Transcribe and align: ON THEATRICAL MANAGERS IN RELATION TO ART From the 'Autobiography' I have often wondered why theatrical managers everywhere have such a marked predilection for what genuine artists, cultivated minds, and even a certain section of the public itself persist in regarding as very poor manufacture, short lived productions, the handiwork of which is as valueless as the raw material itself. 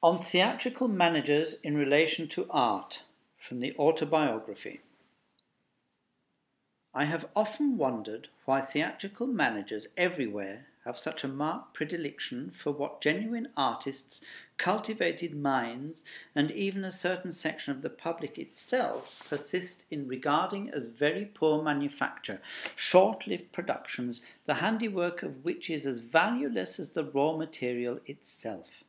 ON 0.00 0.20
THEATRICAL 0.20 0.86
MANAGERS 0.86 1.54
IN 1.54 1.76
RELATION 1.76 2.28
TO 2.28 2.48
ART 2.50 3.02
From 3.36 3.58
the 3.58 3.74
'Autobiography' 3.76 4.80
I 6.94 7.06
have 7.06 7.28
often 7.34 7.76
wondered 7.76 8.28
why 8.44 8.60
theatrical 8.62 9.26
managers 9.26 9.88
everywhere 9.96 10.68
have 10.84 11.00
such 11.00 11.24
a 11.24 11.26
marked 11.26 11.74
predilection 11.74 12.52
for 12.52 12.70
what 12.70 13.00
genuine 13.00 13.52
artists, 13.56 14.24
cultivated 14.56 15.34
minds, 15.34 16.04
and 16.32 16.52
even 16.52 16.84
a 16.84 16.92
certain 16.92 17.32
section 17.32 17.72
of 17.72 17.82
the 17.82 17.90
public 17.90 18.38
itself 18.38 19.26
persist 19.28 19.84
in 19.90 20.06
regarding 20.06 20.70
as 20.70 20.86
very 20.86 21.24
poor 21.24 21.60
manufacture, 21.60 22.40
short 22.76 23.26
lived 23.26 23.50
productions, 23.50 24.20
the 24.44 24.54
handiwork 24.54 25.24
of 25.24 25.44
which 25.44 25.68
is 25.68 25.88
as 25.88 25.98
valueless 25.98 26.78
as 26.78 26.92
the 26.92 27.02
raw 27.02 27.36
material 27.36 27.98
itself. 28.06 28.84